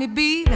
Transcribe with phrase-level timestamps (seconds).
[0.00, 0.49] me be.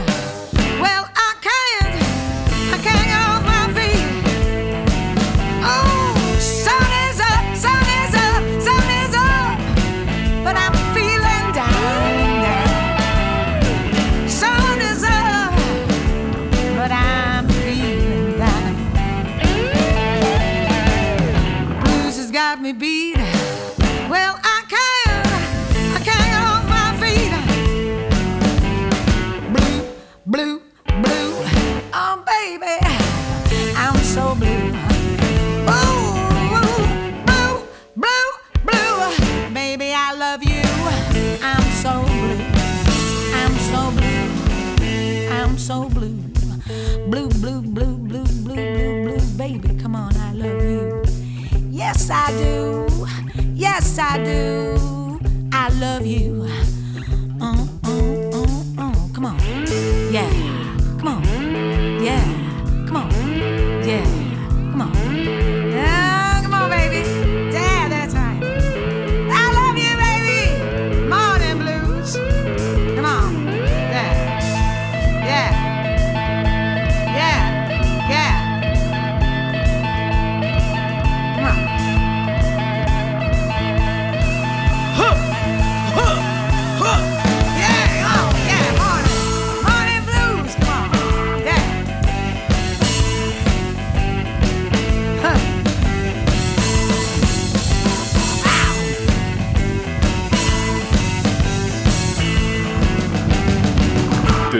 [53.97, 55.19] I do.
[55.53, 56.34] I love you.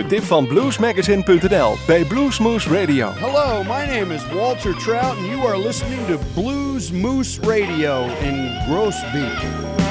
[0.08, 3.12] Van bluesmagazine.nl bij Bluesmoose Radio.
[3.14, 9.85] Hello, my name is Walter Trout, and you are listening to Bluesmoose Radio in Groesbeek.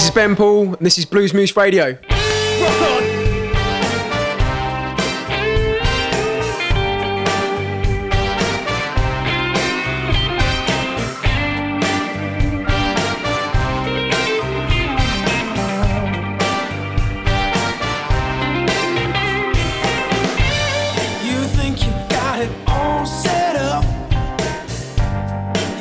[0.00, 1.88] This is Ben Poole, and this is Bluesmoose Radio.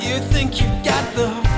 [0.02, 1.49] you think you got the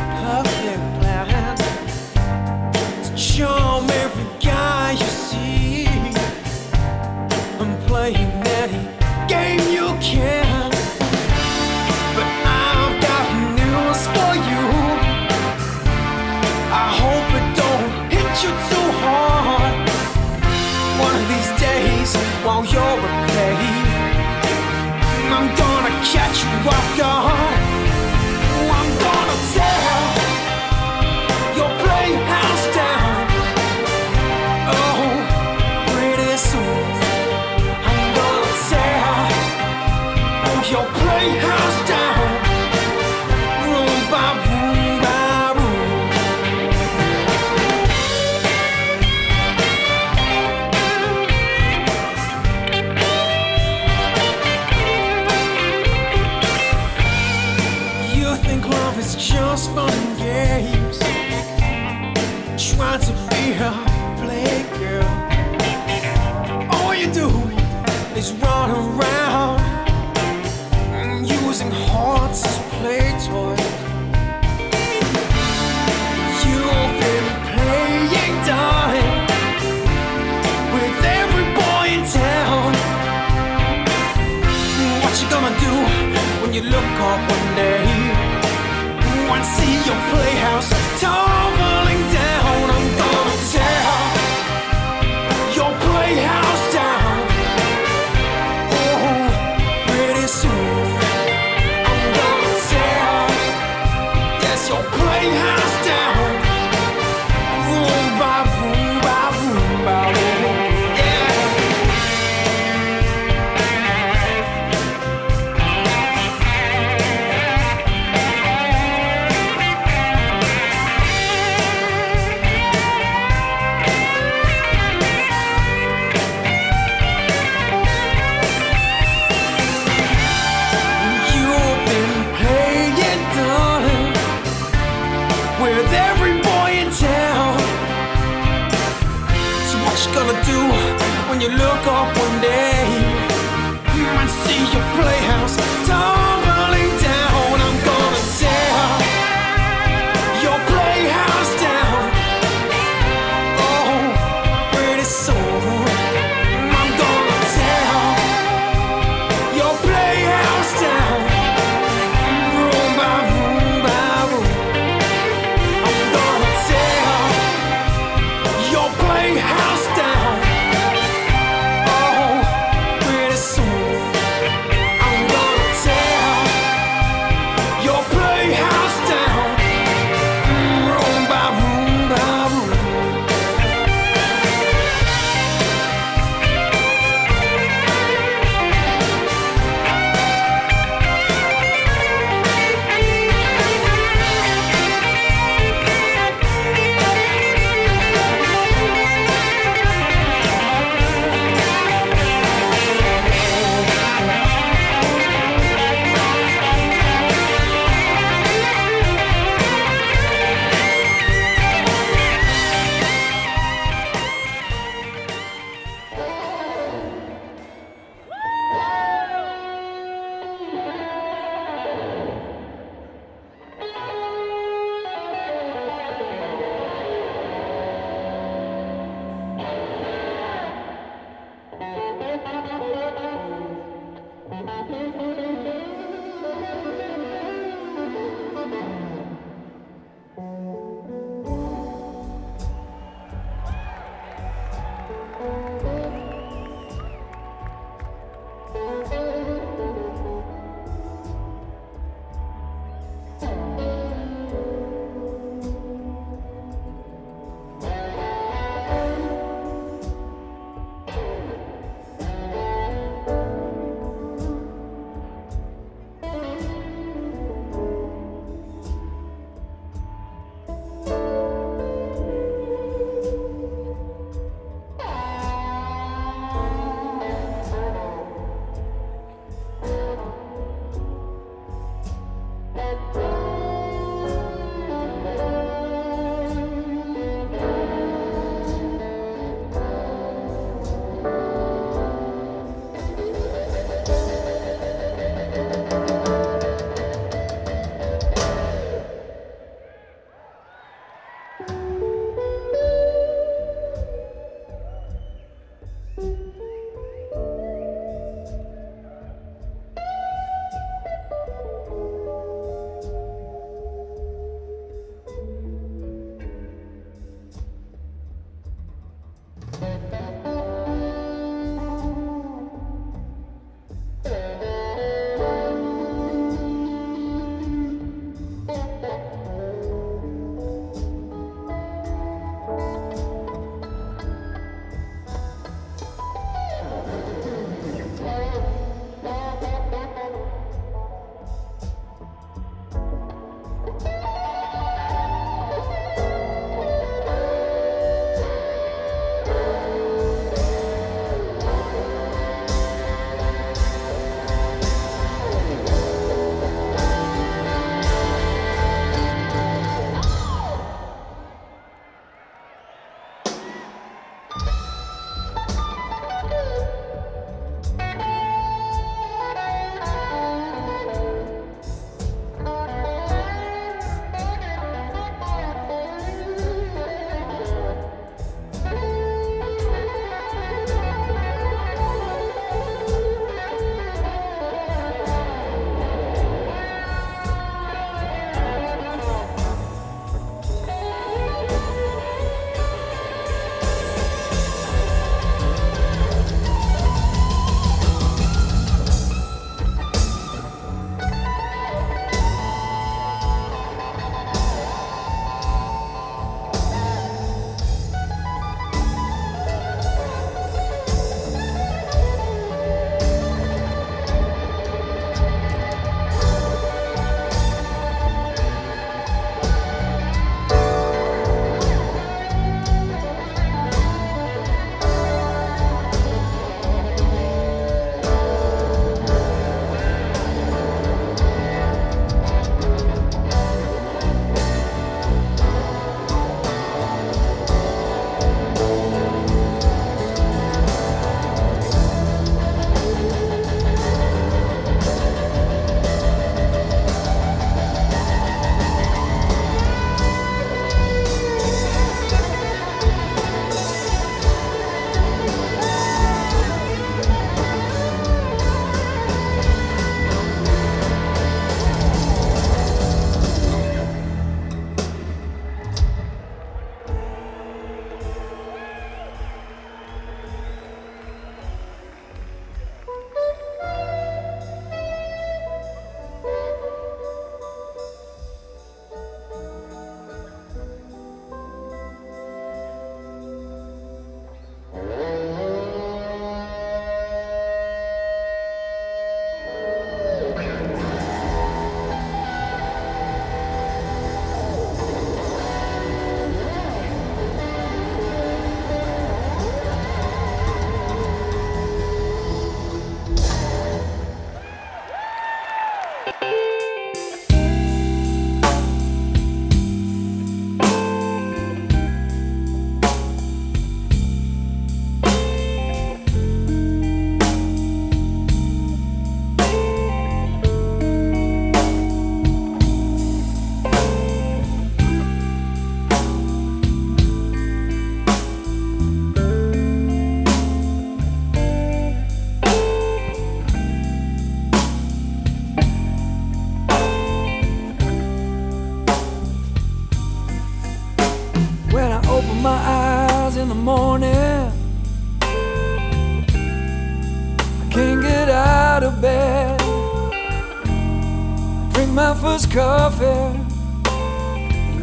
[552.14, 553.58] my first coffee.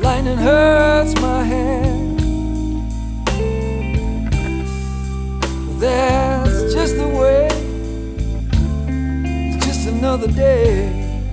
[0.00, 2.20] Lightning hurts my hand.
[5.80, 7.48] That's just the way.
[8.86, 11.24] It's just another day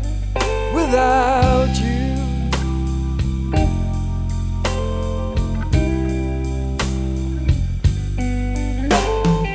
[0.74, 2.06] without you.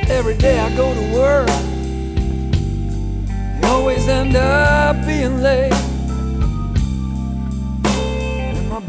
[0.09, 1.49] Every day I go to work,
[3.63, 5.90] I always end up being late.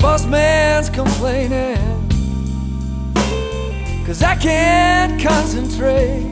[0.02, 1.76] Boss man's complaining,
[4.04, 6.28] cause I can't concentrate.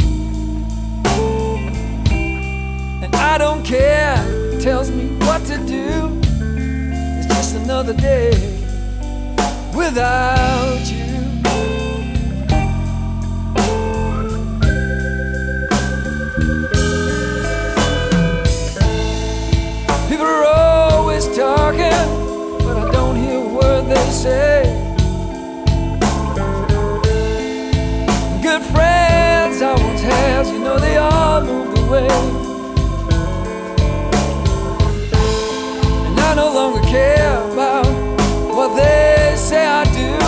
[3.01, 4.17] And I don't care,
[4.61, 6.19] tells me what to do.
[7.17, 8.33] It's just another day
[9.73, 11.00] without you.
[24.11, 24.63] Say.
[28.43, 32.09] Good friends I once had, you know, they all moved away.
[36.07, 37.87] And I no longer care about
[38.55, 40.19] what they say I do.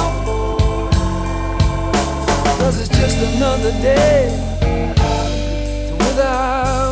[2.59, 4.31] Cause it's just another day
[5.99, 6.92] without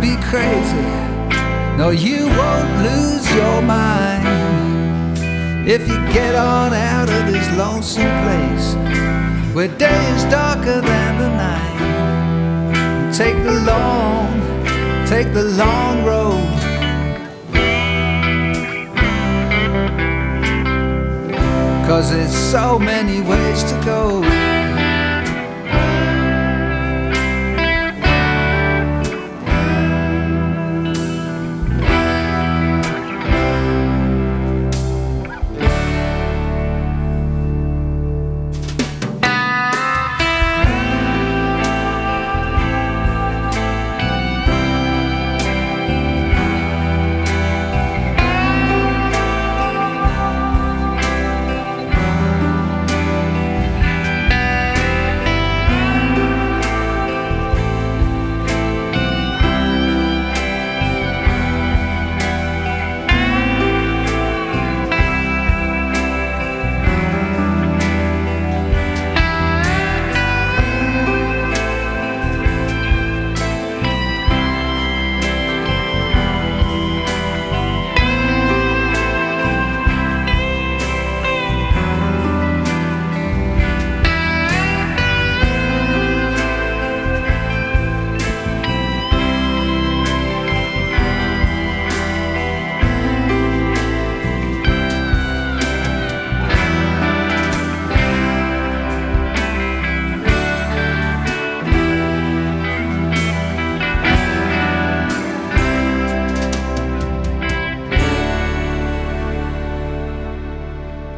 [0.00, 0.86] Be crazy.
[1.76, 5.18] No, you won't lose your mind
[5.68, 8.74] if you get on out of this lonesome place
[9.54, 13.12] where day is darker than the night.
[13.12, 16.56] Take the long, take the long road.
[21.86, 24.45] Cause there's so many ways to go.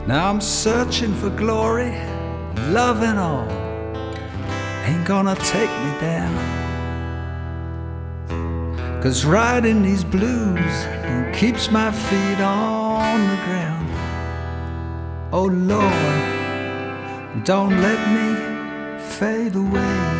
[0.09, 1.91] Now I'm searching for glory,
[2.71, 3.47] love and all.
[4.87, 6.33] Ain't gonna take me down.
[9.03, 10.87] Cause riding these blues
[11.37, 13.91] keeps my feet on the ground.
[15.31, 16.25] Oh Lord,
[17.45, 18.35] don't let me
[18.99, 20.18] fade away.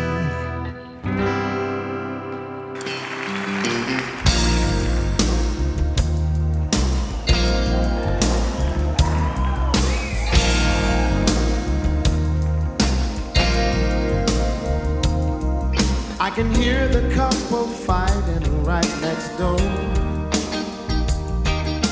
[16.29, 19.57] I can hear the couple fighting right next door.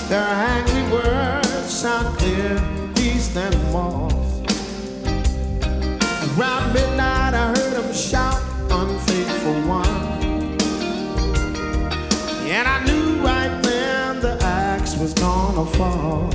[0.09, 2.53] Their angry words sound clear,
[2.99, 4.61] east and west.
[6.37, 9.87] Around midnight, I heard them shout, unfaithful one.
[12.45, 16.29] And I knew right then the axe was gonna fall.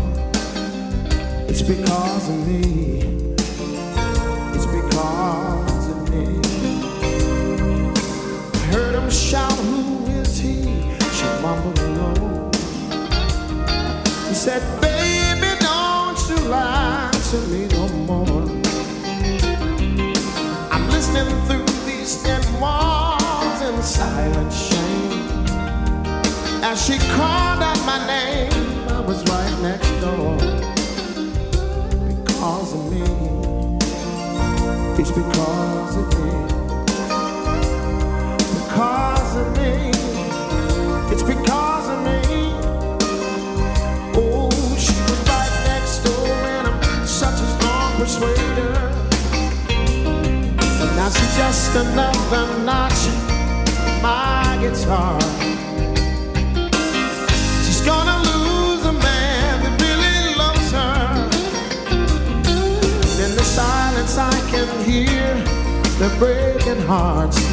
[1.48, 3.11] It's because of me.
[9.32, 10.62] Shout, Who is he?
[11.16, 12.50] She mumbled low.
[14.28, 18.42] He said, Baby, don't you lie to me no more.
[20.70, 25.46] I'm listening through these thin walls in silent shame.
[26.62, 28.52] As she called out my name,
[28.90, 30.36] I was right next door.
[32.26, 33.00] Because of me,
[35.00, 36.61] it's because of me
[51.52, 55.20] just another notch in my guitar.
[57.64, 61.28] She's gonna lose a man that really loves her.
[63.10, 65.34] And in the silence, I can hear
[65.98, 67.51] the breaking hearts.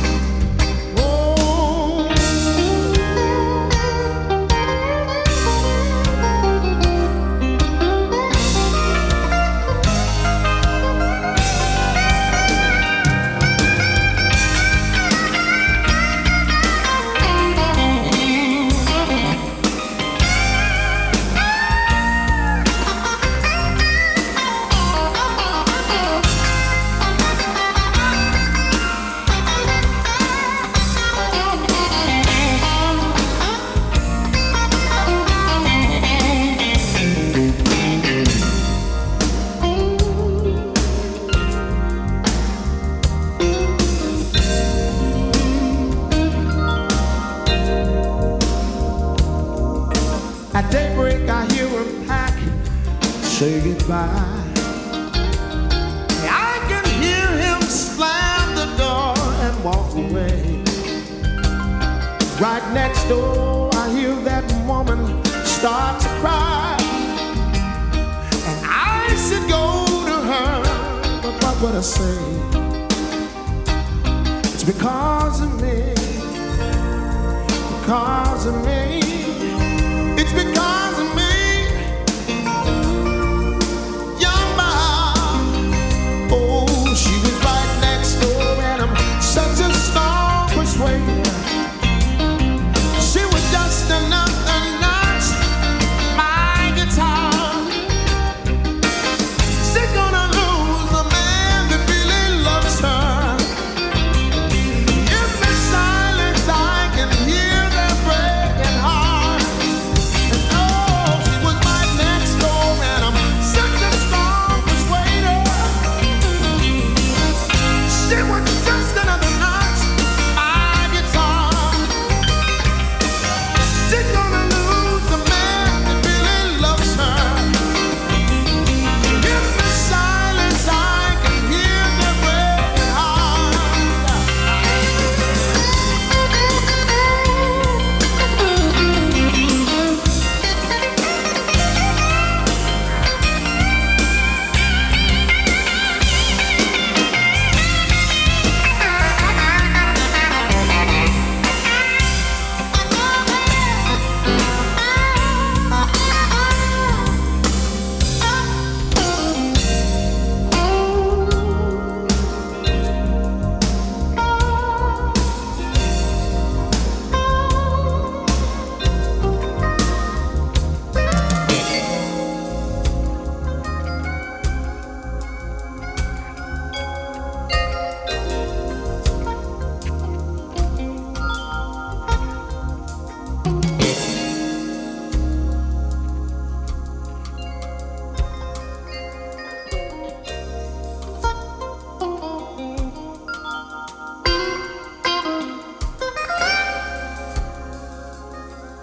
[72.00, 72.39] say.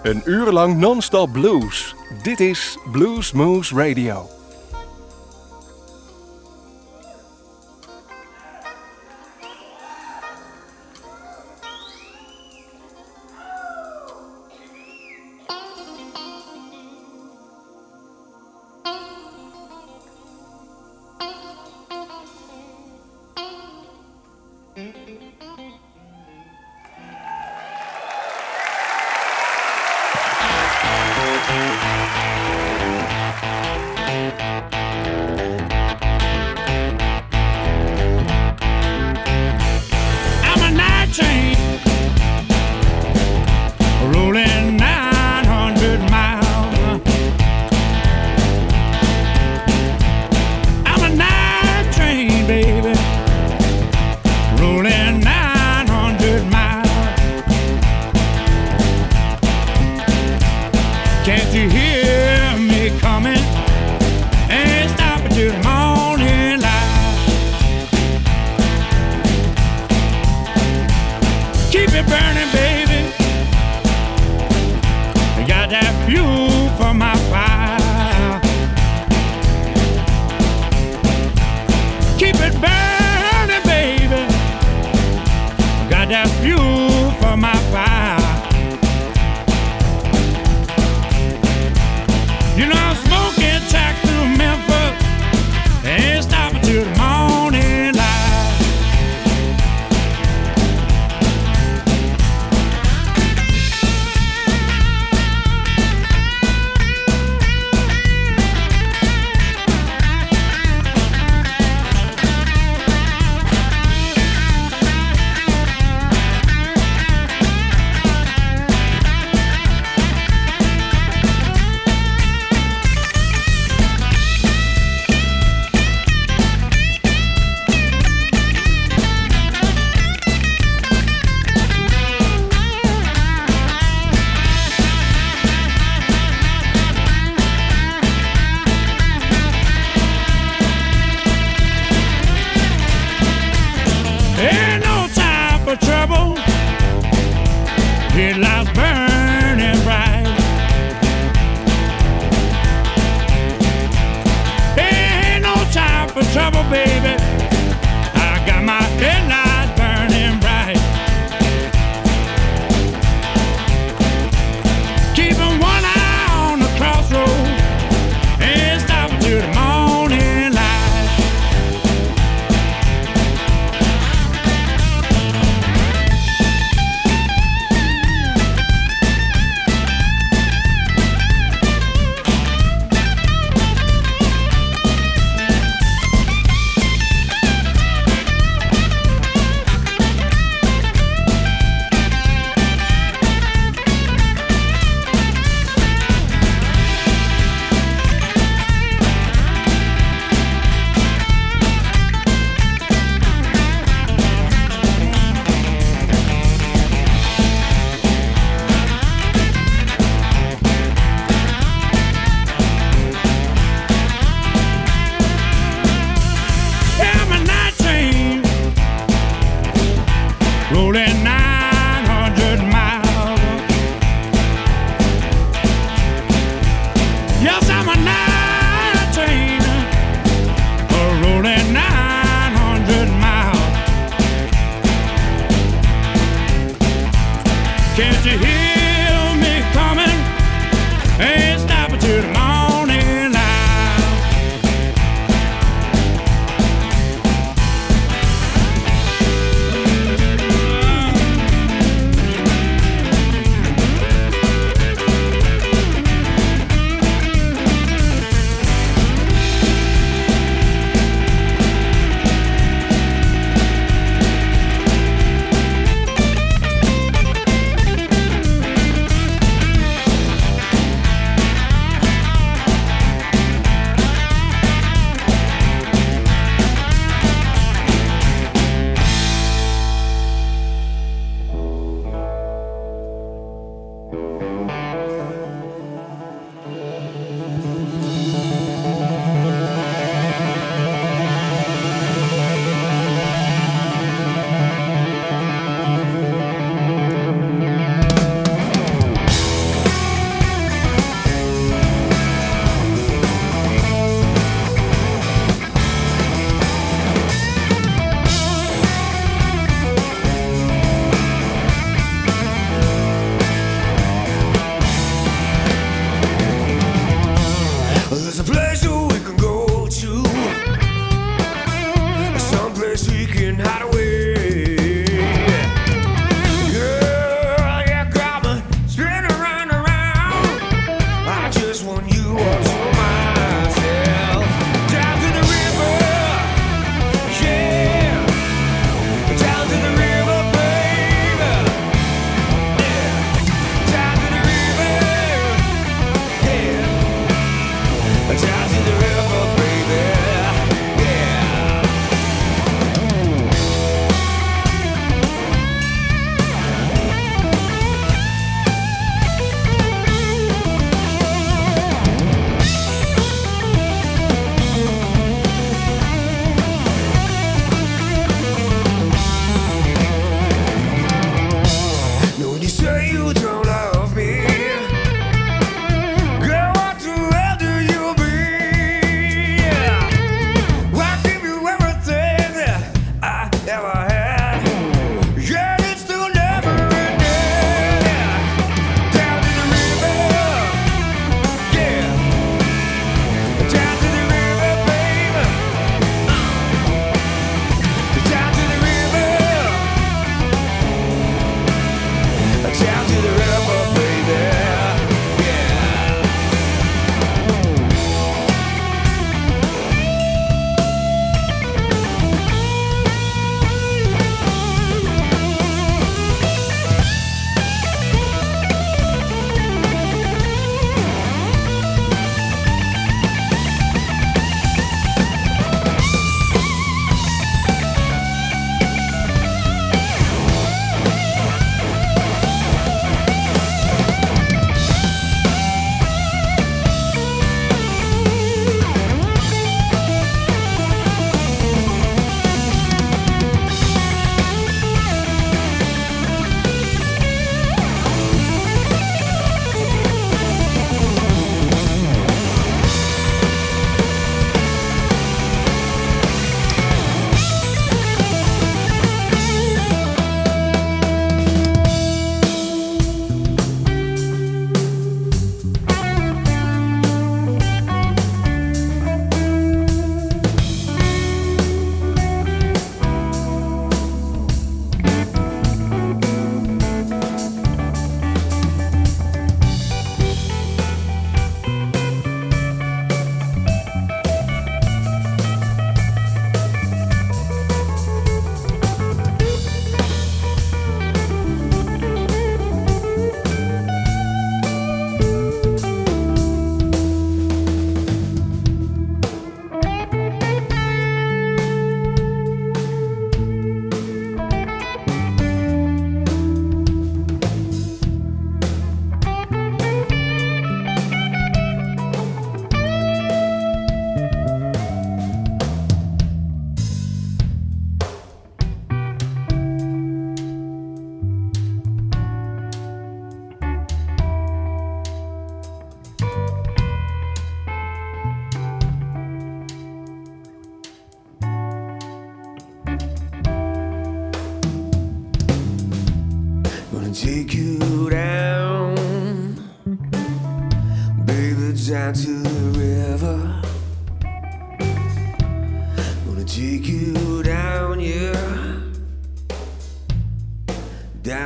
[0.07, 1.95] Een uur lang non-stop blues.
[2.23, 4.36] Dit is Blues Moose Radio.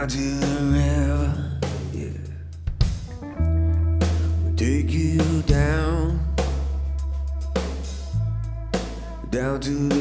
[0.01, 1.59] now to ever.
[1.93, 2.09] Yeah.
[4.43, 6.19] We'll take you down,
[9.29, 10.00] down to the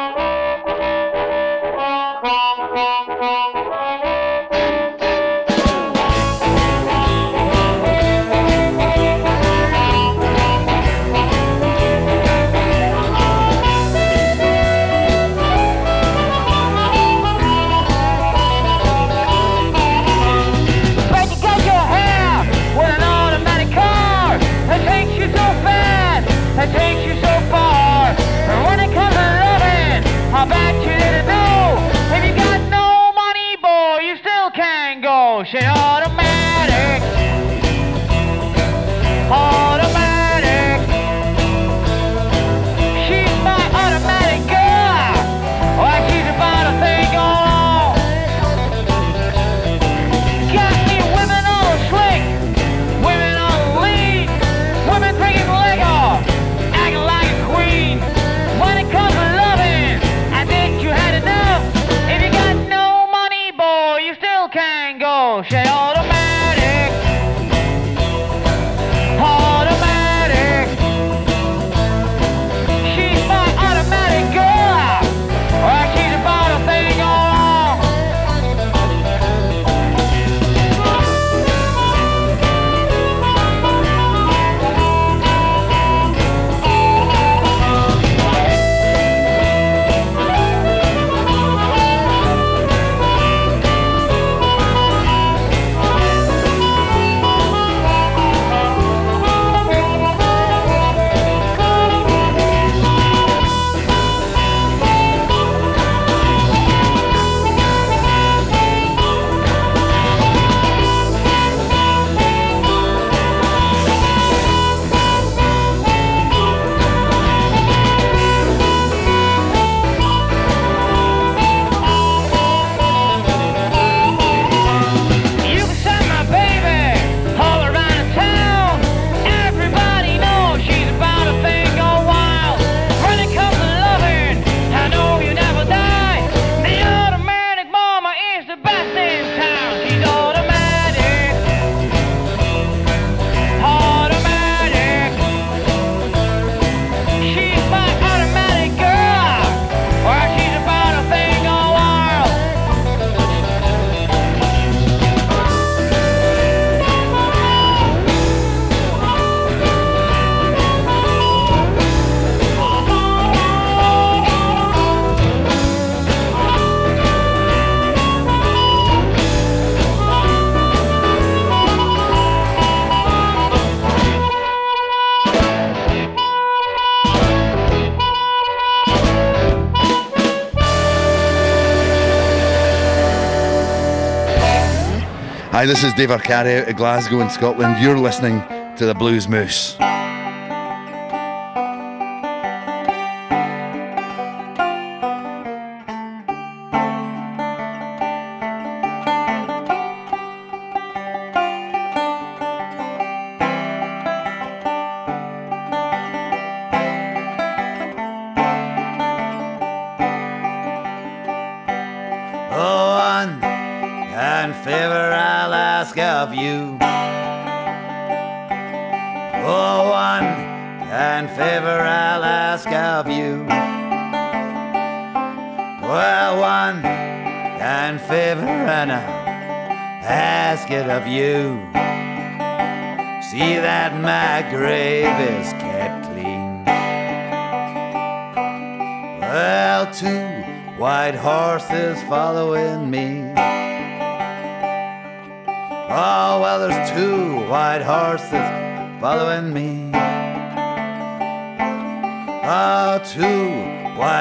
[185.61, 187.83] Hi, this is Dave Arcari out of Glasgow in Scotland.
[187.83, 188.41] You're listening
[188.77, 189.77] to the Bluesmoose.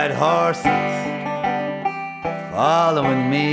[0.01, 0.65] White horses
[2.51, 3.50] following me.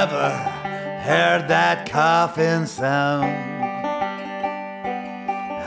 [0.00, 0.32] Have you ever
[1.02, 3.26] heard that coffin sound?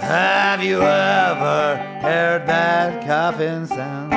[0.01, 4.11] Have you ever heard that coffin sound?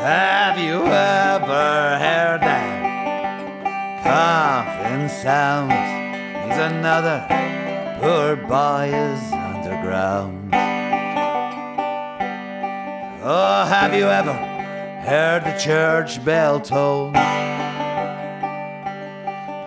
[0.00, 5.72] Have you ever heard that coffin sound?
[5.72, 7.26] He's another
[8.00, 10.54] poor boy is underground.
[13.24, 14.34] Oh, have you ever
[15.04, 17.12] heard the church bell toll?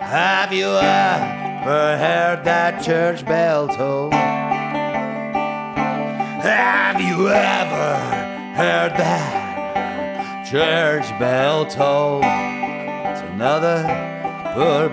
[0.05, 4.11] Have you ever heard that church bell toll?
[6.41, 7.95] Have you ever
[8.55, 12.19] heard that church bell toll?
[12.23, 13.81] It's another
[14.53, 14.89] boy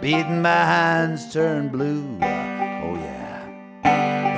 [0.00, 2.18] beating, my hands turned blue.
[2.20, 3.42] Oh, yeah.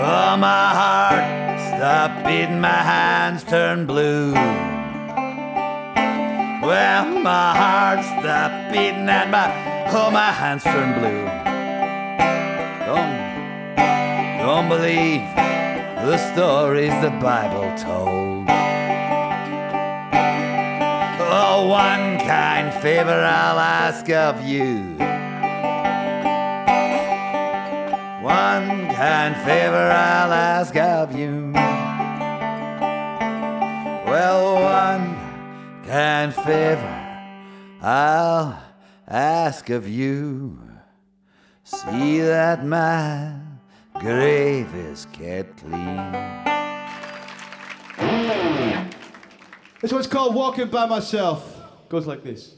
[0.00, 4.32] Oh, my heart stopped beating, my hands turned blue.
[6.62, 9.46] Well, my heart stopped beating, and my,
[9.90, 11.24] oh, my hands turned blue.
[12.86, 13.14] Don't,
[14.38, 15.22] don't believe
[16.06, 18.46] the stories the Bible told.
[21.30, 25.07] Oh, one kind favor I'll ask of you.
[28.28, 31.50] One kind favor I'll ask of you.
[34.04, 35.16] Well, one
[35.86, 37.26] kind favor
[37.80, 38.62] I'll
[39.06, 40.58] ask of you.
[41.64, 43.32] See that my
[43.98, 46.12] grave is kept clean.
[49.80, 51.56] This one's called Walking by Myself.
[51.88, 52.57] Goes like this.